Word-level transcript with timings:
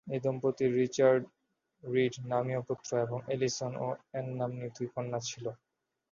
এ 0.07 0.17
দম্পতির 0.23 0.71
Richard 0.79 1.23
Reid 1.83 2.13
নামীয় 2.25 2.61
পুত্র 2.67 2.89
এবং 2.99 3.19
অ্যালিসন 3.23 3.71
ও 3.77 3.97
অ্যান 4.09 4.27
নাম্নী 4.39 4.67
দুই 4.75 4.87
কন্যা 4.93 5.19
ছিল। 5.29 5.45